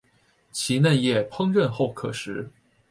[0.51, 2.49] 其嫩叶烹饪后可食。